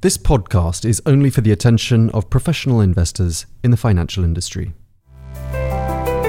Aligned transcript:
This 0.00 0.16
podcast 0.16 0.84
is 0.84 1.02
only 1.06 1.28
for 1.28 1.40
the 1.40 1.50
attention 1.50 2.08
of 2.10 2.30
professional 2.30 2.80
investors 2.80 3.46
in 3.64 3.72
the 3.72 3.76
financial 3.76 4.22
industry. 4.22 4.72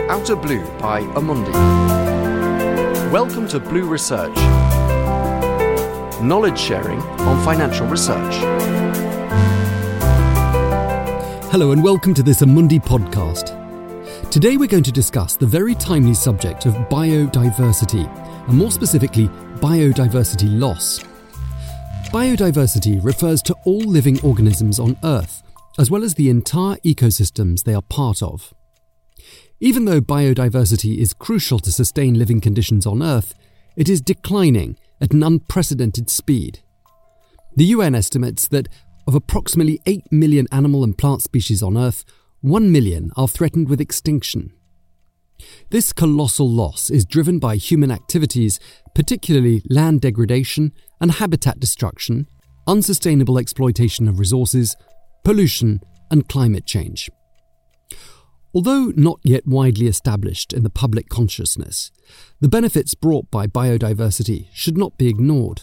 Outer 0.09 0.35
Blue 0.35 0.65
by 0.79 1.01
Amundi. 1.13 1.51
Welcome 3.11 3.47
to 3.49 3.59
Blue 3.59 3.85
Research. 3.85 4.35
Knowledge 6.19 6.57
sharing 6.57 6.99
on 6.99 7.45
financial 7.45 7.85
research. 7.85 8.37
Hello 11.51 11.71
and 11.71 11.83
welcome 11.83 12.15
to 12.15 12.23
this 12.23 12.41
Amundi 12.41 12.83
podcast. 12.83 13.51
Today 14.31 14.57
we're 14.57 14.65
going 14.65 14.81
to 14.81 14.91
discuss 14.91 15.35
the 15.37 15.45
very 15.45 15.75
timely 15.75 16.15
subject 16.15 16.65
of 16.65 16.73
biodiversity, 16.89 18.07
and 18.47 18.57
more 18.57 18.71
specifically, 18.71 19.27
biodiversity 19.59 20.59
loss. 20.59 21.03
Biodiversity 22.11 23.03
refers 23.05 23.39
to 23.43 23.55
all 23.65 23.81
living 23.81 24.19
organisms 24.21 24.79
on 24.79 24.97
Earth, 25.03 25.43
as 25.77 25.91
well 25.91 26.03
as 26.03 26.15
the 26.15 26.31
entire 26.31 26.77
ecosystems 26.77 27.63
they 27.63 27.75
are 27.75 27.83
part 27.83 28.23
of. 28.23 28.51
Even 29.59 29.85
though 29.85 30.01
biodiversity 30.01 30.97
is 30.97 31.13
crucial 31.13 31.59
to 31.59 31.71
sustain 31.71 32.17
living 32.17 32.41
conditions 32.41 32.87
on 32.87 33.03
Earth, 33.03 33.35
it 33.75 33.87
is 33.87 34.01
declining 34.01 34.75
at 34.99 35.13
an 35.13 35.21
unprecedented 35.21 36.09
speed. 36.09 36.61
The 37.55 37.65
UN 37.65 37.93
estimates 37.93 38.47
that 38.47 38.69
of 39.05 39.13
approximately 39.13 39.79
8 39.85 40.11
million 40.11 40.47
animal 40.51 40.83
and 40.83 40.97
plant 40.97 41.21
species 41.21 41.61
on 41.61 41.77
Earth, 41.77 42.05
1 42.41 42.71
million 42.71 43.11
are 43.17 43.27
threatened 43.27 43.69
with 43.69 43.79
extinction. 43.79 44.51
This 45.69 45.93
colossal 45.93 46.49
loss 46.49 46.89
is 46.89 47.05
driven 47.05 47.39
by 47.39 47.55
human 47.55 47.91
activities, 47.91 48.59
particularly 48.95 49.61
land 49.69 50.01
degradation 50.01 50.73
and 50.99 51.11
habitat 51.11 51.59
destruction, 51.59 52.27
unsustainable 52.67 53.37
exploitation 53.37 54.07
of 54.07 54.19
resources, 54.19 54.75
pollution, 55.23 55.81
and 56.11 56.27
climate 56.27 56.65
change. 56.65 57.09
Although 58.53 58.91
not 58.95 59.19
yet 59.23 59.45
widely 59.45 59.87
established 59.87 60.53
in 60.53 60.63
the 60.63 60.71
public 60.71 61.07
consciousness, 61.07 61.91
the 62.41 62.49
benefits 62.49 62.95
brought 62.95 63.29
by 63.29 63.45
biodiversity 63.45 64.47
should 64.53 64.77
not 64.77 64.97
be 64.97 65.07
ignored. 65.07 65.61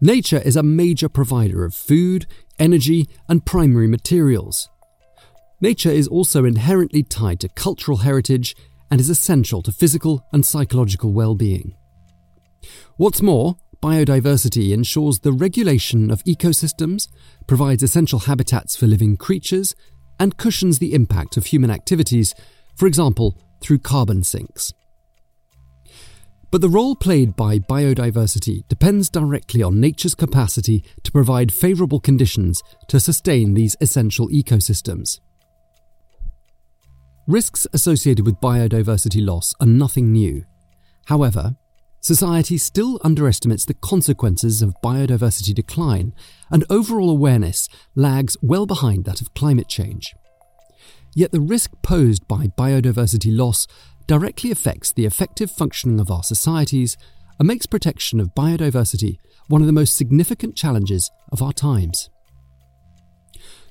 Nature 0.00 0.38
is 0.38 0.56
a 0.56 0.62
major 0.62 1.08
provider 1.08 1.64
of 1.64 1.74
food, 1.74 2.26
energy, 2.58 3.06
and 3.28 3.44
primary 3.44 3.86
materials. 3.86 4.68
Nature 5.60 5.90
is 5.90 6.08
also 6.08 6.44
inherently 6.44 7.02
tied 7.02 7.38
to 7.40 7.48
cultural 7.50 7.98
heritage 7.98 8.56
and 8.90 9.00
is 9.00 9.10
essential 9.10 9.62
to 9.62 9.72
physical 9.72 10.26
and 10.32 10.44
psychological 10.44 11.12
well 11.12 11.34
being. 11.34 11.74
What's 12.96 13.22
more, 13.22 13.56
biodiversity 13.82 14.72
ensures 14.72 15.20
the 15.20 15.32
regulation 15.32 16.10
of 16.10 16.22
ecosystems, 16.24 17.08
provides 17.46 17.82
essential 17.82 18.20
habitats 18.20 18.76
for 18.76 18.86
living 18.86 19.16
creatures, 19.16 19.74
and 20.18 20.36
cushions 20.36 20.78
the 20.78 20.92
impact 20.92 21.36
of 21.36 21.46
human 21.46 21.70
activities, 21.70 22.34
for 22.76 22.86
example, 22.86 23.38
through 23.62 23.78
carbon 23.78 24.22
sinks. 24.22 24.72
But 26.50 26.60
the 26.60 26.68
role 26.68 26.96
played 26.96 27.36
by 27.36 27.60
biodiversity 27.60 28.66
depends 28.68 29.08
directly 29.08 29.62
on 29.62 29.80
nature's 29.80 30.16
capacity 30.16 30.84
to 31.04 31.12
provide 31.12 31.52
favourable 31.52 32.00
conditions 32.00 32.62
to 32.88 32.98
sustain 32.98 33.54
these 33.54 33.76
essential 33.80 34.28
ecosystems. 34.28 35.20
Risks 37.26 37.66
associated 37.72 38.26
with 38.26 38.40
biodiversity 38.40 39.24
loss 39.24 39.54
are 39.60 39.66
nothing 39.66 40.12
new. 40.12 40.44
However, 41.06 41.56
Society 42.02 42.56
still 42.56 42.98
underestimates 43.04 43.66
the 43.66 43.74
consequences 43.74 44.62
of 44.62 44.74
biodiversity 44.82 45.54
decline, 45.54 46.14
and 46.50 46.64
overall 46.70 47.10
awareness 47.10 47.68
lags 47.94 48.38
well 48.40 48.64
behind 48.64 49.04
that 49.04 49.20
of 49.20 49.34
climate 49.34 49.68
change. 49.68 50.14
Yet 51.14 51.30
the 51.30 51.42
risk 51.42 51.72
posed 51.82 52.26
by 52.26 52.46
biodiversity 52.46 53.36
loss 53.36 53.66
directly 54.06 54.50
affects 54.50 54.92
the 54.92 55.04
effective 55.04 55.50
functioning 55.50 56.00
of 56.00 56.10
our 56.10 56.22
societies 56.22 56.96
and 57.38 57.46
makes 57.46 57.66
protection 57.66 58.18
of 58.18 58.34
biodiversity 58.34 59.18
one 59.48 59.60
of 59.60 59.66
the 59.66 59.72
most 59.72 59.96
significant 59.96 60.56
challenges 60.56 61.10
of 61.30 61.42
our 61.42 61.52
times. 61.52 62.08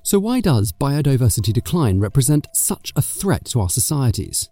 So, 0.04 0.18
why 0.20 0.42
does 0.42 0.72
biodiversity 0.72 1.54
decline 1.54 2.00
represent 2.00 2.48
such 2.54 2.92
a 2.96 3.02
threat 3.02 3.46
to 3.46 3.60
our 3.60 3.70
societies? 3.70 4.50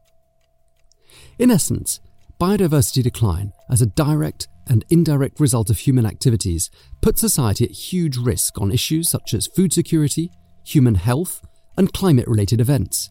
In 1.40 1.52
essence, 1.52 2.00
biodiversity 2.40 3.02
decline, 3.02 3.54
as 3.70 3.82
a 3.82 3.88
direct 3.88 4.48
and 4.68 4.84
indirect 4.90 5.40
result 5.40 5.70
of 5.70 5.80
human 5.80 6.06
activities, 6.06 6.70
puts 7.02 7.22
society 7.22 7.66
at 7.66 7.72
huge 7.72 8.18
risk 8.18 8.60
on 8.60 8.72
issues 8.72 9.10
such 9.10 9.34
as 9.34 9.48
food 9.48 9.72
security, 9.72 10.32
human 10.66 10.96
health, 10.96 11.42
and 11.78 11.94
climate 11.94 12.28
related 12.28 12.60
events. 12.60 13.10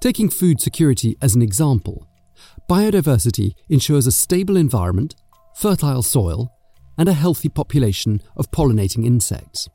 Taking 0.00 0.30
food 0.30 0.60
security 0.60 1.16
as 1.22 1.34
an 1.34 1.42
example, 1.42 2.08
biodiversity 2.68 3.52
ensures 3.68 4.06
a 4.06 4.12
stable 4.12 4.56
environment, 4.56 5.14
fertile 5.54 6.02
soil, 6.02 6.52
and 6.98 7.08
a 7.08 7.14
healthy 7.14 7.48
population 7.48 8.20
of 8.36 8.50
pollinating 8.50 9.04
insects. 9.04 9.68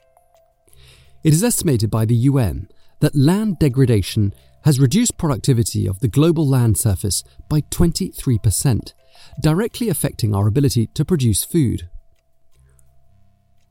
It 1.26 1.34
is 1.34 1.44
estimated 1.44 1.90
by 1.90 2.06
the 2.06 2.30
UN 2.30 2.68
that 3.00 3.16
land 3.16 3.58
degradation 3.58 4.32
has 4.64 4.80
reduced 4.80 5.18
productivity 5.18 5.88
of 5.88 6.00
the 6.00 6.08
global 6.08 6.48
land 6.48 6.78
surface 6.78 7.24
by 7.50 7.62
23%, 7.62 8.94
directly 9.42 9.90
affecting 9.90 10.36
our 10.36 10.46
ability 10.46 10.86
to 10.94 11.04
produce 11.04 11.44
food. 11.44 11.90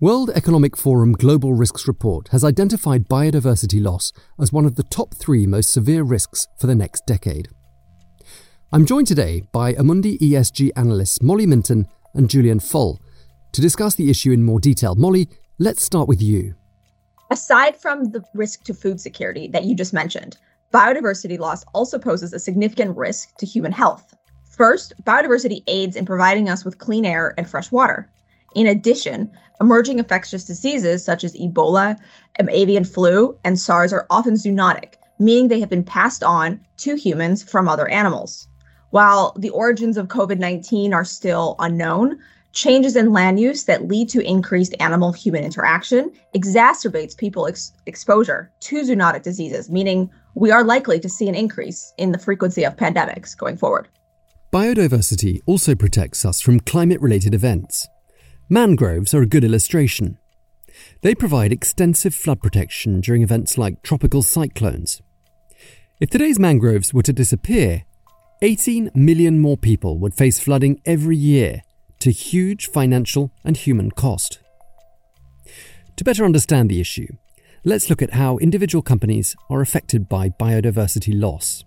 World 0.01 0.31
Economic 0.31 0.77
Forum 0.77 1.13
Global 1.13 1.55
Risks 1.55 1.87
Report 1.87 2.27
has 2.33 2.43
identified 2.43 3.09
biodiversity 3.09 3.81
loss 3.81 4.13
as 4.37 4.53
one 4.53 4.65
of 4.65 4.75
the 4.75 4.83
top 4.83 5.15
three 5.15 5.47
most 5.47 5.73
severe 5.73 6.03
risks 6.03 6.49
for 6.59 6.67
the 6.67 6.75
next 6.75 7.07
decade. 7.07 7.47
I'm 8.73 8.85
joined 8.85 9.07
today 9.07 9.45
by 9.53 9.75
Amundi 9.75 10.19
ESG 10.19 10.73
analysts 10.75 11.23
Molly 11.23 11.47
Minton 11.47 11.87
and 12.15 12.29
Julien 12.29 12.59
Full 12.59 13.01
to 13.53 13.61
discuss 13.61 13.95
the 13.95 14.11
issue 14.11 14.33
in 14.33 14.43
more 14.43 14.59
detail. 14.59 14.97
Molly, 14.97 15.29
let's 15.61 15.85
start 15.85 16.09
with 16.09 16.21
you. 16.21 16.57
Aside 17.31 17.77
from 17.77 18.11
the 18.11 18.23
risk 18.35 18.65
to 18.65 18.75
food 18.75 19.01
security 19.01 19.49
that 19.49 19.65
you 19.65 19.75
just 19.75 19.93
mentioned, 19.93 20.37
biodiversity 20.73 21.39
loss 21.39 21.65
also 21.73 21.99
poses 21.99 22.33
a 22.33 22.39
significant 22.39 22.97
risk 22.97 23.35
to 23.37 23.47
human 23.47 23.73
health. 23.73 24.15
First, 24.45 24.93
biodiversity 25.05 25.63
aids 25.67 25.97
in 25.97 26.05
providing 26.05 26.49
us 26.49 26.65
with 26.65 26.79
clean 26.79 27.05
air 27.05 27.35
and 27.39 27.49
fresh 27.49 27.73
water. 27.73 28.11
In 28.55 28.67
addition, 28.67 29.31
emerging 29.61 29.99
infectious 29.99 30.45
diseases 30.45 31.05
such 31.05 31.25
as 31.25 31.35
Ebola, 31.35 31.99
um, 32.39 32.49
avian 32.51 32.85
flu, 32.85 33.37
and 33.43 33.59
SARS 33.59 33.93
are 33.93 34.07
often 34.11 34.35
zoonotic, 34.35 34.95
meaning 35.19 35.49
they 35.49 35.61
have 35.61 35.71
been 35.71 35.83
passed 35.83 36.23
on 36.23 36.61
to 36.79 36.95
humans 36.95 37.43
from 37.43 37.69
other 37.69 37.89
animals. 37.89 38.47
While 38.91 39.35
the 39.37 39.51
origins 39.51 39.97
of 39.97 40.09
COVID 40.09 40.39
19 40.39 40.95
are 40.95 41.05
still 41.05 41.57
unknown, 41.59 42.19
changes 42.55 42.95
in 42.97 43.13
land 43.13 43.39
use 43.39 43.65
that 43.65 43.89
lead 43.89 44.09
to 44.09 44.21
increased 44.23 44.75
animal 44.81 45.13
human 45.13 45.45
interaction 45.45 46.11
exacerbates 46.35 47.17
people 47.17 47.47
ex- 47.47 47.73
exposure 47.87 48.51
to 48.61 48.83
zoonotic 48.83 49.23
diseases, 49.23 49.69
meaning 49.69 50.09
we 50.35 50.51
are 50.51 50.65
likely 50.65 50.99
to 51.01 51.09
see 51.09 51.29
an 51.29 51.35
increase 51.35 51.93
in 51.99 52.13
the 52.13 52.19
frequency 52.19 52.65
of 52.65 52.77
pandemics 52.77 53.37
going 53.37 53.57
forward. 53.57 53.89
Biodiversity 54.53 55.41
also 55.47 55.75
protects 55.75 56.25
us 56.25 56.41
from 56.41 56.61
climate 56.61 57.01
related 57.01 57.35
events. 57.35 57.89
Mangroves 58.49 59.13
are 59.13 59.23
a 59.23 59.27
good 59.27 59.43
illustration. 59.43 60.19
They 61.03 61.15
provide 61.15 61.53
extensive 61.53 62.15
flood 62.15 62.41
protection 62.41 63.01
during 63.01 63.23
events 63.23 63.59
like 63.59 63.83
tropical 63.83 64.23
cyclones. 64.23 65.03
If 66.01 66.11
today's 66.11 66.39
mangroves 66.39 66.95
were 66.95 67.03
to 67.03 67.13
disappear, 67.13 67.85
18 68.43 68.91
million 68.95 69.41
more 69.41 69.57
people 69.57 69.99
would 69.99 70.15
face 70.15 70.39
flooding 70.39 70.81
every 70.85 71.17
year 71.17 71.63
to 72.05 72.11
huge 72.11 72.69
financial 72.69 73.33
and 73.47 73.57
human 73.57 73.91
cost. 73.91 74.39
To 75.97 76.05
better 76.05 76.27
understand 76.27 76.69
the 76.69 76.79
issue, 76.79 77.07
let's 77.65 77.89
look 77.89 78.03
at 78.03 78.13
how 78.13 78.37
individual 78.37 78.83
companies 78.83 79.35
are 79.49 79.63
affected 79.63 80.07
by 80.07 80.29
biodiversity 80.29 81.19
loss. 81.19 81.65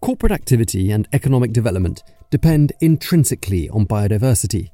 Corporate 0.00 0.32
activity 0.32 0.90
and 0.90 1.06
economic 1.12 1.52
development 1.52 2.02
depend 2.32 2.72
intrinsically 2.80 3.68
on 3.68 3.86
biodiversity, 3.86 4.70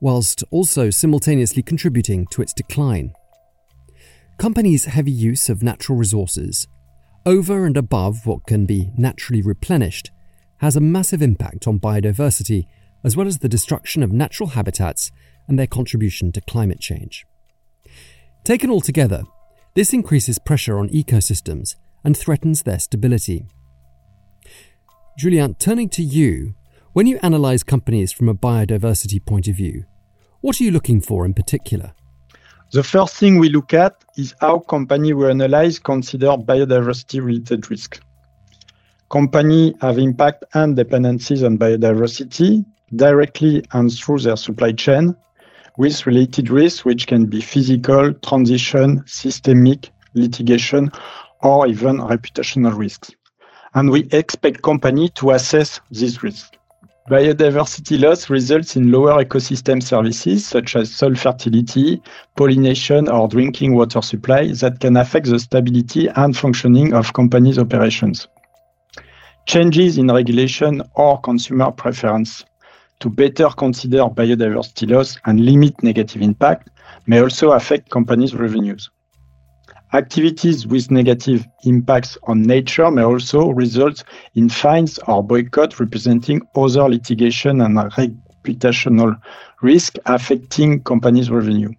whilst 0.00 0.42
also 0.50 0.90
simultaneously 0.90 1.62
contributing 1.62 2.26
to 2.32 2.42
its 2.42 2.52
decline. 2.52 3.12
Companies' 4.38 4.86
heavy 4.86 5.12
use 5.12 5.48
of 5.48 5.62
natural 5.62 5.96
resources, 5.96 6.66
over 7.24 7.64
and 7.64 7.76
above 7.76 8.26
what 8.26 8.44
can 8.44 8.66
be 8.66 8.90
naturally 8.98 9.40
replenished, 9.40 10.10
has 10.56 10.74
a 10.74 10.80
massive 10.80 11.22
impact 11.22 11.68
on 11.68 11.78
biodiversity 11.78 12.66
as 13.04 13.16
well 13.16 13.26
as 13.26 13.38
the 13.38 13.48
destruction 13.48 14.02
of 14.02 14.12
natural 14.12 14.50
habitats 14.50 15.10
and 15.48 15.58
their 15.58 15.66
contribution 15.66 16.32
to 16.32 16.40
climate 16.40 16.80
change. 16.80 17.26
Taken 18.44 18.70
all 18.70 18.80
together, 18.80 19.22
this 19.74 19.92
increases 19.92 20.38
pressure 20.38 20.78
on 20.78 20.88
ecosystems 20.90 21.76
and 22.04 22.16
threatens 22.16 22.62
their 22.62 22.78
stability. 22.78 23.46
Julien, 25.18 25.54
turning 25.54 25.88
to 25.90 26.02
you, 26.02 26.54
when 26.92 27.06
you 27.06 27.18
analyse 27.22 27.62
companies 27.62 28.12
from 28.12 28.28
a 28.28 28.34
biodiversity 28.34 29.24
point 29.24 29.48
of 29.48 29.56
view, 29.56 29.84
what 30.40 30.60
are 30.60 30.64
you 30.64 30.70
looking 30.70 31.00
for 31.00 31.24
in 31.24 31.34
particular? 31.34 31.92
The 32.72 32.82
first 32.82 33.16
thing 33.16 33.38
we 33.38 33.48
look 33.48 33.74
at 33.74 34.02
is 34.16 34.34
how 34.40 34.60
companies 34.60 35.14
we 35.14 35.28
analyze 35.30 35.78
consider 35.78 36.28
biodiversity 36.28 37.22
related 37.22 37.70
risk. 37.70 38.02
Companies 39.10 39.74
have 39.80 39.98
impact 39.98 40.44
and 40.54 40.74
dependencies 40.74 41.42
on 41.42 41.58
biodiversity 41.58 42.64
directly 42.96 43.64
and 43.72 43.92
through 43.92 44.18
their 44.20 44.36
supply 44.36 44.72
chain 44.72 45.16
with 45.78 46.06
related 46.06 46.50
risks 46.50 46.84
which 46.84 47.06
can 47.06 47.26
be 47.26 47.40
physical, 47.40 48.12
transition, 48.14 49.02
systemic, 49.06 49.90
litigation, 50.14 50.90
or 51.42 51.66
even 51.66 51.98
reputational 51.98 52.76
risks. 52.76 53.10
And 53.74 53.90
we 53.90 54.08
expect 54.12 54.62
companies 54.62 55.10
to 55.14 55.30
assess 55.30 55.80
these 55.90 56.22
risks. 56.22 56.50
Biodiversity 57.10 58.00
loss 58.00 58.30
results 58.30 58.76
in 58.76 58.92
lower 58.92 59.24
ecosystem 59.24 59.82
services 59.82 60.46
such 60.46 60.76
as 60.76 60.94
soil 60.94 61.16
fertility, 61.16 62.00
pollination, 62.36 63.08
or 63.08 63.26
drinking 63.26 63.74
water 63.74 64.00
supply 64.02 64.52
that 64.52 64.78
can 64.78 64.96
affect 64.96 65.26
the 65.26 65.38
stability 65.40 66.06
and 66.14 66.36
functioning 66.36 66.92
of 66.92 67.12
companies' 67.12 67.58
operations. 67.58 68.28
Changes 69.46 69.98
in 69.98 70.06
regulation 70.06 70.80
or 70.94 71.20
consumer 71.22 71.72
preference 71.72 72.44
to 73.02 73.10
better 73.10 73.48
consider 73.48 74.04
biodiversity 74.04 74.88
loss 74.88 75.18
and 75.26 75.44
limit 75.44 75.82
negative 75.82 76.22
impact 76.22 76.70
may 77.06 77.20
also 77.20 77.50
affect 77.50 77.90
companies' 77.90 78.32
revenues. 78.32 78.90
Activities 79.92 80.68
with 80.68 80.88
negative 80.92 81.44
impacts 81.64 82.16
on 82.28 82.42
nature 82.42 82.92
may 82.92 83.02
also 83.02 83.48
result 83.50 84.04
in 84.36 84.48
fines 84.48 85.00
or 85.08 85.20
boycott 85.20 85.80
representing 85.80 86.40
other 86.54 86.88
litigation 86.88 87.60
and 87.62 87.76
reputational 87.76 89.20
risk 89.62 89.96
affecting 90.06 90.80
companies' 90.84 91.28
revenue. 91.28 91.72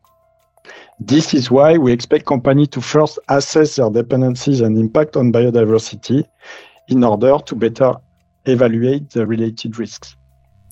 This 0.99 1.33
is 1.33 1.49
why 1.49 1.77
we 1.77 1.93
expect 1.93 2.25
companies 2.25 2.67
to 2.69 2.81
first 2.81 3.17
assess 3.29 3.77
their 3.77 3.89
dependencies 3.89 4.59
and 4.59 4.77
impact 4.77 5.15
on 5.15 5.31
biodiversity 5.31 6.25
in 6.89 7.01
order 7.01 7.37
to 7.45 7.55
better 7.55 7.93
evaluate 8.45 9.09
the 9.11 9.25
related 9.25 9.79
risks. 9.79 10.17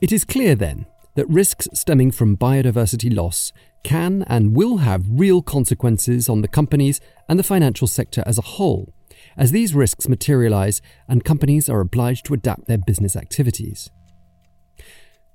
It 0.01 0.11
is 0.11 0.25
clear 0.25 0.55
then 0.55 0.87
that 1.15 1.29
risks 1.29 1.67
stemming 1.73 2.09
from 2.09 2.35
biodiversity 2.35 3.15
loss 3.15 3.53
can 3.83 4.23
and 4.23 4.55
will 4.55 4.77
have 4.77 5.05
real 5.07 5.43
consequences 5.43 6.27
on 6.27 6.41
the 6.41 6.47
companies 6.47 6.99
and 7.29 7.37
the 7.37 7.43
financial 7.43 7.87
sector 7.87 8.23
as 8.25 8.39
a 8.39 8.53
whole, 8.57 8.91
as 9.37 9.51
these 9.51 9.75
risks 9.75 10.07
materialize 10.07 10.81
and 11.07 11.23
companies 11.23 11.69
are 11.69 11.81
obliged 11.81 12.25
to 12.25 12.33
adapt 12.33 12.67
their 12.67 12.79
business 12.79 13.15
activities. 13.15 13.91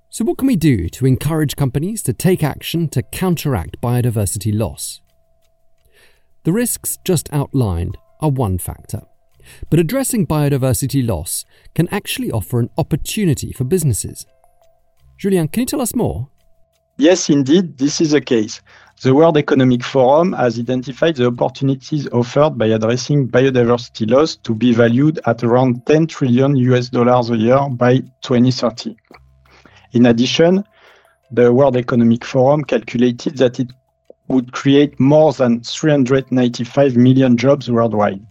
So, 0.08 0.24
what 0.24 0.38
can 0.38 0.48
we 0.48 0.56
do 0.56 0.88
to 0.88 1.06
encourage 1.06 1.54
companies 1.54 2.02
to 2.02 2.12
take 2.12 2.42
action 2.42 2.88
to 2.88 3.02
counteract 3.02 3.80
biodiversity 3.80 4.56
loss? 4.56 5.00
The 6.42 6.52
risks 6.52 6.98
just 7.04 7.32
outlined 7.32 7.98
are 8.20 8.30
one 8.30 8.58
factor, 8.58 9.02
but 9.70 9.78
addressing 9.78 10.26
biodiversity 10.26 11.06
loss 11.06 11.44
can 11.76 11.86
actually 11.88 12.32
offer 12.32 12.58
an 12.58 12.70
opportunity 12.78 13.52
for 13.52 13.62
businesses. 13.62 14.26
Julien, 15.18 15.48
can 15.48 15.62
you 15.62 15.66
tell 15.66 15.80
us 15.80 15.94
more? 15.94 16.28
Yes, 16.98 17.30
indeed, 17.30 17.78
this 17.78 18.00
is 18.00 18.10
the 18.10 18.20
case. 18.20 18.60
The 19.02 19.14
World 19.14 19.36
Economic 19.36 19.82
Forum 19.82 20.32
has 20.32 20.58
identified 20.58 21.16
the 21.16 21.26
opportunities 21.26 22.08
offered 22.08 22.56
by 22.56 22.66
addressing 22.66 23.28
biodiversity 23.28 24.10
loss 24.10 24.36
to 24.36 24.54
be 24.54 24.72
valued 24.72 25.20
at 25.26 25.44
around 25.44 25.84
10 25.86 26.06
trillion 26.06 26.56
US 26.56 26.88
dollars 26.88 27.30
a 27.30 27.36
year 27.36 27.68
by 27.70 27.98
2030. 28.22 28.96
In 29.92 30.06
addition, 30.06 30.64
the 31.30 31.52
World 31.52 31.76
Economic 31.76 32.24
Forum 32.24 32.64
calculated 32.64 33.36
that 33.36 33.60
it 33.60 33.70
would 34.28 34.52
create 34.52 34.98
more 34.98 35.32
than 35.32 35.62
395 35.62 36.96
million 36.96 37.36
jobs 37.36 37.70
worldwide. 37.70 38.24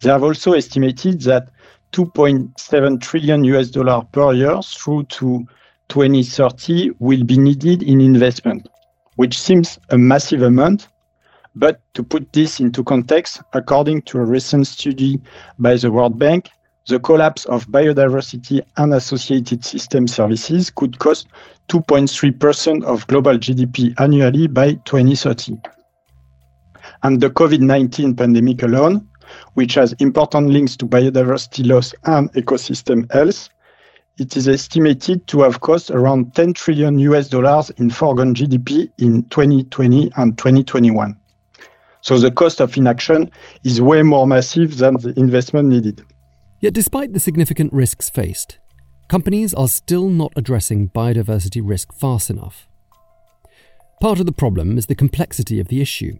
They 0.00 0.10
have 0.10 0.22
also 0.22 0.52
estimated 0.52 1.22
that 1.22 1.48
2.7 1.96 3.00
trillion 3.00 3.42
US 3.44 3.70
dollars 3.70 4.04
per 4.12 4.34
year 4.34 4.60
through 4.60 5.04
to 5.04 5.46
2030 5.88 6.90
will 6.98 7.24
be 7.24 7.38
needed 7.38 7.82
in 7.82 8.02
investment, 8.02 8.68
which 9.14 9.40
seems 9.40 9.78
a 9.88 9.96
massive 9.96 10.42
amount. 10.42 10.88
But 11.54 11.80
to 11.94 12.02
put 12.02 12.30
this 12.34 12.60
into 12.60 12.84
context, 12.84 13.40
according 13.54 14.02
to 14.02 14.18
a 14.18 14.26
recent 14.26 14.66
study 14.66 15.18
by 15.58 15.76
the 15.76 15.90
World 15.90 16.18
Bank, 16.18 16.50
the 16.86 17.00
collapse 17.00 17.46
of 17.46 17.66
biodiversity 17.68 18.60
and 18.76 18.92
associated 18.92 19.64
system 19.64 20.06
services 20.06 20.68
could 20.68 20.98
cost 20.98 21.28
2.3% 21.68 22.84
of 22.84 23.06
global 23.06 23.38
GDP 23.38 23.98
annually 23.98 24.48
by 24.48 24.74
2030. 24.84 25.56
And 27.02 27.22
the 27.22 27.30
COVID 27.30 27.60
19 27.60 28.16
pandemic 28.16 28.62
alone, 28.64 29.08
which 29.54 29.74
has 29.74 29.92
important 29.94 30.48
links 30.48 30.76
to 30.76 30.86
biodiversity 30.86 31.66
loss 31.66 31.94
and 32.04 32.32
ecosystem 32.32 33.10
health, 33.12 33.48
it 34.18 34.36
is 34.36 34.48
estimated 34.48 35.26
to 35.26 35.42
have 35.42 35.60
cost 35.60 35.90
around 35.90 36.34
10 36.34 36.54
trillion 36.54 36.98
US 37.00 37.28
dollars 37.28 37.70
in 37.76 37.90
foregone 37.90 38.34
GDP 38.34 38.90
in 38.98 39.22
2020 39.24 40.10
and 40.16 40.38
2021. 40.38 41.16
So 42.00 42.18
the 42.18 42.30
cost 42.30 42.60
of 42.60 42.76
inaction 42.76 43.30
is 43.64 43.82
way 43.82 44.02
more 44.02 44.26
massive 44.26 44.78
than 44.78 44.94
the 44.94 45.12
investment 45.18 45.68
needed. 45.68 46.04
Yet, 46.60 46.72
despite 46.72 47.12
the 47.12 47.20
significant 47.20 47.72
risks 47.72 48.08
faced, 48.08 48.58
companies 49.08 49.52
are 49.52 49.68
still 49.68 50.08
not 50.08 50.32
addressing 50.36 50.88
biodiversity 50.88 51.60
risk 51.62 51.92
fast 51.92 52.30
enough. 52.30 52.68
Part 54.00 54.20
of 54.20 54.26
the 54.26 54.32
problem 54.32 54.78
is 54.78 54.86
the 54.86 54.94
complexity 54.94 55.60
of 55.60 55.68
the 55.68 55.80
issue. 55.80 56.18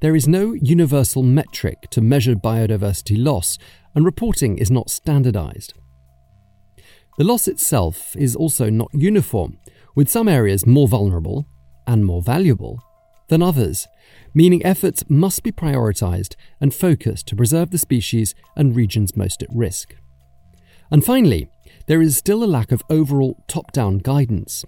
There 0.00 0.14
is 0.14 0.28
no 0.28 0.52
universal 0.52 1.22
metric 1.22 1.88
to 1.90 2.00
measure 2.00 2.34
biodiversity 2.34 3.22
loss, 3.22 3.56
and 3.94 4.04
reporting 4.04 4.58
is 4.58 4.70
not 4.70 4.90
standardized. 4.90 5.72
The 7.16 7.24
loss 7.24 7.48
itself 7.48 8.14
is 8.14 8.36
also 8.36 8.68
not 8.68 8.90
uniform, 8.92 9.58
with 9.94 10.10
some 10.10 10.28
areas 10.28 10.66
more 10.66 10.86
vulnerable 10.86 11.48
and 11.86 12.04
more 12.04 12.20
valuable 12.20 12.82
than 13.28 13.42
others, 13.42 13.88
meaning 14.34 14.64
efforts 14.64 15.02
must 15.08 15.42
be 15.42 15.50
prioritized 15.50 16.34
and 16.60 16.74
focused 16.74 17.26
to 17.28 17.36
preserve 17.36 17.70
the 17.70 17.78
species 17.78 18.34
and 18.54 18.76
regions 18.76 19.16
most 19.16 19.42
at 19.42 19.48
risk. 19.52 19.94
And 20.90 21.04
finally, 21.04 21.48
there 21.86 22.02
is 22.02 22.16
still 22.18 22.44
a 22.44 22.46
lack 22.46 22.70
of 22.70 22.82
overall 22.90 23.42
top 23.48 23.72
down 23.72 23.98
guidance. 23.98 24.64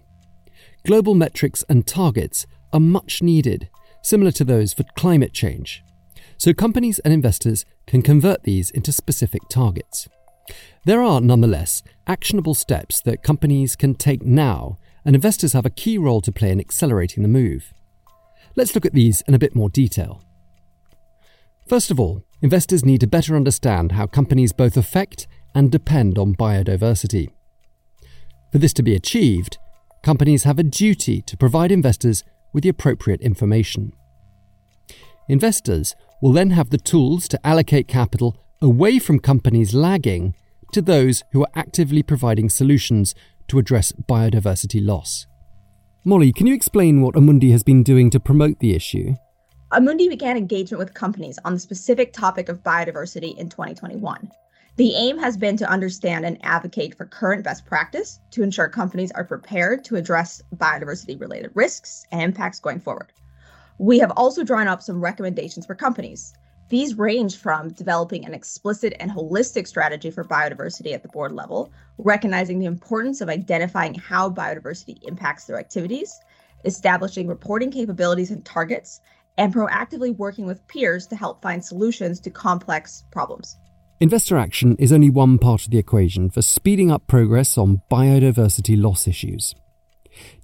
Global 0.87 1.15
metrics 1.15 1.65
and 1.69 1.87
targets 1.87 2.47
are 2.73 2.81
much 2.81 3.23
needed, 3.23 3.69
similar 4.03 4.31
to 4.33 4.45
those 4.45 4.73
for 4.73 4.85
climate 4.97 5.33
change, 5.33 5.83
so 6.37 6.53
companies 6.53 6.99
and 7.01 7.13
investors 7.13 7.65
can 7.87 8.03
convert 8.03 8.45
these 8.45 8.71
into 8.71 8.93
specific 8.93 9.43
targets. 9.51 10.09
There 10.85 11.03
are, 11.03 11.21
nonetheless, 11.21 11.83
actionable 12.07 12.55
steps 12.55 13.01
that 13.03 13.23
companies 13.23 13.77
can 13.77 13.95
take 13.95 14.23
now, 14.23 14.79
and 15.05 15.15
investors 15.15 15.53
have 15.53 15.67
a 15.67 15.71
key 15.71 15.99
role 15.99 16.21
to 16.23 16.33
play 16.33 16.51
in 16.51 16.61
accelerating 16.61 17.23
the 17.23 17.29
move. 17.29 17.73
Let's 18.57 18.75
look 18.75 18.87
at 18.87 18.95
these 18.95 19.23
in 19.23 19.35
a 19.35 19.39
bit 19.39 19.55
more 19.55 19.69
detail. 19.69 20.23
First 21.69 21.91
of 21.91 22.01
all, 22.01 22.25
investors 22.41 22.85
need 22.85 23.01
to 23.01 23.07
better 23.07 23.37
understand 23.37 23.93
how 23.93 24.07
companies 24.07 24.53
both 24.53 24.77
affect 24.77 25.27
and 25.55 25.71
depend 25.71 26.19
on 26.19 26.35
biodiversity. 26.35 27.29
For 28.53 28.59
this 28.59 28.73
to 28.75 28.83
be 28.83 28.95
achieved, 28.95 29.59
companies 30.03 30.45
have 30.45 30.59
a 30.59 30.63
duty 30.63 31.21
to 31.23 31.37
provide 31.37 31.71
investors 31.71 32.25
with 32.55 32.63
the 32.63 32.71
appropriate 32.71 33.21
information. 33.21 33.93
Investors 35.29 35.95
will 36.23 36.33
then 36.33 36.51
have 36.51 36.71
the 36.71 36.79
tools 36.79 37.29
to 37.29 37.47
allocate 37.47 37.87
capital 37.87 38.37
away 38.63 38.99
from 38.99 39.19
companies 39.19 39.75
lagging 39.75 40.35
to 40.73 40.81
those 40.81 41.23
who 41.33 41.43
are 41.43 41.51
actively 41.55 42.03
providing 42.03 42.49
solutions 42.49 43.15
to 43.49 43.59
address 43.59 43.93
biodiversity 43.93 44.85
loss. 44.85 45.27
Molly, 46.03 46.33
can 46.33 46.47
you 46.47 46.55
explain 46.55 47.03
what 47.03 47.15
Amundi 47.15 47.53
has 47.53 47.63
been 47.63 47.83
doing 47.83 48.09
to 48.11 48.21
promote 48.21 48.59
the 48.61 48.75
issue? 48.75 49.15
Amundi 49.71 50.09
began 50.09 50.39
engagement 50.39 50.79
with 50.79 50.95
companies 50.95 51.39
on 51.45 51.53
the 51.53 51.61
specific 51.61 52.15
topic 52.15 52.49
of 52.49 52.63
biodiversity 52.63 53.37
in 53.37 53.51
2021. 53.51 54.31
The 54.77 54.95
aim 54.95 55.19
has 55.19 55.37
been 55.37 55.59
to 55.59 55.69
understand 55.69 56.25
and 56.25 56.39
advocate 56.43 56.97
for 56.97 57.05
current 57.05 57.45
best 57.45 57.67
practice 57.67 58.21
to 58.31 58.43
ensure 58.43 58.69
companies 58.69 59.13
are 59.13 59.25
prepared 59.25 59.85
to 59.85 59.97
address 59.97 60.41
biodiversity 60.57 61.21
related 61.21 61.51
risks 61.55 62.07
and 62.13 62.23
impacts 62.23 62.61
going 62.61 62.81
forward. 62.81 63.13
We 63.79 64.01
have 64.01 64.11
also 64.17 64.43
drawn 64.43 64.67
up 64.67 64.83
some 64.83 65.01
recommendations 65.01 65.65
for 65.65 65.77
companies. 65.77 66.35
These 66.69 66.99
range 66.99 67.37
from 67.37 67.71
developing 67.71 68.25
an 68.25 68.35
explicit 68.35 68.95
and 68.99 69.11
holistic 69.11 69.69
strategy 69.69 70.11
for 70.11 70.25
biodiversity 70.25 70.93
at 70.93 71.03
the 71.03 71.09
board 71.09 71.33
level, 71.33 71.73
recognizing 71.97 72.59
the 72.59 72.67
importance 72.67 73.21
of 73.21 73.29
identifying 73.29 73.95
how 73.95 74.31
biodiversity 74.31 74.99
impacts 75.03 75.45
their 75.45 75.59
activities, 75.59 76.13
establishing 76.65 77.29
reporting 77.29 77.71
capabilities 77.71 78.33
and 78.33 78.45
targets, 78.45 79.01
and 79.39 79.55
proactively 79.55 80.15
working 80.17 80.45
with 80.45 80.67
peers 80.67 81.07
to 81.07 81.17
help 81.17 81.41
find 81.41 81.65
solutions 81.65 82.19
to 82.21 82.31
complex 82.31 83.05
problems. 83.13 83.57
Investor 84.01 84.37
action 84.37 84.77
is 84.77 84.93
only 84.93 85.11
one 85.11 85.39
part 85.39 85.65
of 85.65 85.71
the 85.71 85.79
equation 85.79 86.31
for 86.31 86.43
speeding 86.43 86.91
up 86.91 87.07
progress 87.07 87.57
on 87.57 87.83
biodiversity 87.91 88.81
loss 88.81 89.07
issues. 89.07 89.55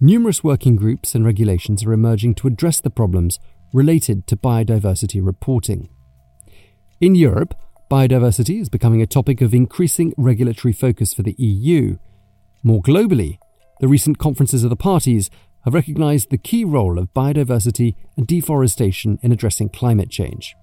Numerous 0.00 0.44
working 0.44 0.76
groups 0.76 1.14
and 1.14 1.24
regulations 1.24 1.84
are 1.84 1.92
emerging 1.92 2.34
to 2.36 2.46
address 2.46 2.80
the 2.80 2.90
problems 2.90 3.38
related 3.72 4.26
to 4.26 4.36
biodiversity 4.36 5.24
reporting. 5.24 5.88
In 7.00 7.14
Europe, 7.14 7.54
biodiversity 7.90 8.60
is 8.60 8.68
becoming 8.68 9.02
a 9.02 9.06
topic 9.06 9.40
of 9.40 9.52
increasing 9.52 10.14
regulatory 10.16 10.72
focus 10.72 11.12
for 11.12 11.22
the 11.22 11.34
EU. 11.38 11.98
More 12.62 12.82
globally, 12.82 13.38
the 13.80 13.88
recent 13.88 14.18
conferences 14.18 14.64
of 14.64 14.70
the 14.70 14.76
parties 14.76 15.30
have 15.64 15.74
recognised 15.74 16.30
the 16.30 16.38
key 16.38 16.64
role 16.64 16.98
of 16.98 17.12
biodiversity 17.14 17.94
and 18.16 18.26
deforestation 18.26 19.18
in 19.22 19.32
addressing 19.32 19.68
climate 19.68 20.10
change. 20.10 20.54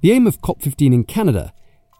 The 0.00 0.12
aim 0.12 0.26
of 0.26 0.40
COP15 0.40 0.92
in 0.92 1.04
Canada 1.04 1.52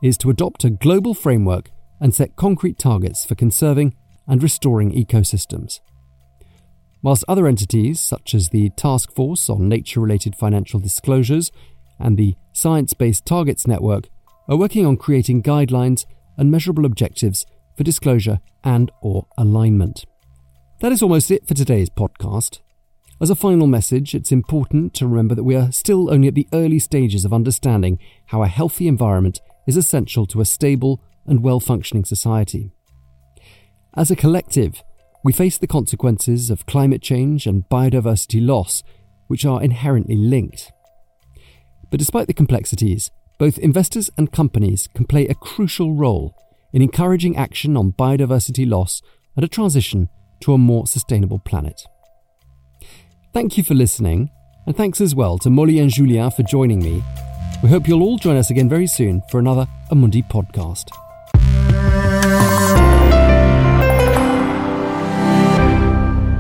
is 0.03 0.19
to 0.19 0.31
adopt 0.31 0.65
a 0.65 0.71
global 0.71 1.15
framework 1.15 1.71
and 2.01 2.15
set 2.15 2.37
concrete 2.37 2.79
targets 2.79 3.25
for 3.25 3.35
conserving 3.35 3.95
and 4.27 4.43
restoring 4.43 4.93
ecosystems. 4.93 5.81
Whilst 7.03 7.25
other 7.29 7.47
entities, 7.47 8.01
such 8.01 8.35
as 8.35 8.49
the 8.49 8.71
Task 8.71 9.13
Force 9.13 9.51
on 9.51 9.69
Nature 9.69 10.01
Related 10.01 10.35
Financial 10.37 10.81
Disclosures 10.81 11.53
and 11.99 12.17
the 12.17 12.35
Science 12.53 12.95
Based 12.95 13.27
Targets 13.27 13.67
Network, 13.67 14.09
are 14.49 14.57
working 14.57 14.87
on 14.87 14.97
creating 14.97 15.43
guidelines 15.43 16.07
and 16.39 16.51
measurable 16.51 16.85
objectives 16.85 17.45
for 17.77 17.85
disclosure 17.85 18.41
and 18.63 18.91
or 19.03 19.27
alignment. 19.37 20.05
That 20.81 20.93
is 20.93 21.03
almost 21.03 21.31
it 21.31 21.47
for 21.47 21.55
today's 21.55 21.91
podcast. 21.91 22.61
As 23.21 23.31
a 23.31 23.37
final 23.37 23.67
message, 23.67 24.15
it's 24.15 24.33
important 24.33 24.93
to 24.95 25.07
remember 25.07 25.35
that 25.35 25.45
we 25.45 25.55
are 25.55 25.73
still 25.73 26.13
only 26.13 26.29
at 26.29 26.35
the 26.35 26.49
early 26.53 26.79
stages 26.79 27.25
of 27.25 27.33
understanding 27.33 27.99
how 28.27 28.43
a 28.43 28.49
healthy 28.49 28.89
environment 28.89 29.41
is 29.67 29.77
essential 29.77 30.27
to 30.27 30.41
a 30.41 30.45
stable 30.45 31.01
and 31.27 31.43
well 31.43 31.61
functioning 31.61 32.05
society. 32.05 32.73
As 33.97 34.11
a 34.11 34.17
collective, 34.17 34.83
we 35.23 35.33
face 35.33 35.57
the 35.57 35.69
consequences 35.69 36.51
of 36.51 36.67
climate 36.67 37.01
change 37.01 37.47
and 37.47 37.69
biodiversity 37.69 38.45
loss, 38.45 38.83
which 39.29 39.45
are 39.45 39.63
inherently 39.63 40.17
linked. 40.17 40.73
But 41.91 42.01
despite 42.01 42.27
the 42.27 42.35
complexities, 42.35 43.13
both 43.39 43.57
investors 43.59 44.11
and 44.19 44.33
companies 44.33 44.89
can 44.95 45.05
play 45.05 45.29
a 45.29 45.35
crucial 45.35 45.95
role 45.95 46.35
in 46.73 46.83
encouraging 46.83 47.37
action 47.37 47.77
on 47.77 47.93
biodiversity 47.93 48.69
loss 48.69 49.01
and 49.37 49.45
a 49.45 49.49
transition 49.49 50.09
to 50.41 50.53
a 50.53 50.59
more 50.59 50.89
sustainable 50.89 51.39
planet. 51.39 51.81
Thank 53.33 53.57
you 53.57 53.63
for 53.63 53.75
listening, 53.75 54.31
and 54.67 54.77
thanks 54.77 55.01
as 55.01 55.15
well 55.15 55.39
to 55.39 55.51
Molly 55.51 55.79
and 55.79 55.91
Julien 55.91 56.33
for 56.33 56.43
joining 56.43 56.81
me. 56.81 57.03
We 57.63 57.69
hope 57.69 57.87
you'll 57.87 58.03
all 58.03 58.19
join 58.19 58.37
us 58.37 58.51
again 58.51 58.69
very 58.69 58.89
soon 58.89 59.23
for 59.31 59.39
another 59.39 59.67
Amundi 59.91 60.29
podcast. 60.29 61.04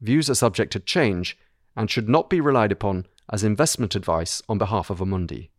Views 0.00 0.28
are 0.28 0.34
subject 0.34 0.72
to 0.72 0.80
change 0.80 1.38
and 1.76 1.88
should 1.88 2.08
not 2.08 2.28
be 2.28 2.40
relied 2.40 2.72
upon 2.72 3.06
as 3.32 3.44
investment 3.44 3.94
advice 3.94 4.42
on 4.48 4.58
behalf 4.58 4.90
of 4.90 4.98
Amundi. 4.98 5.50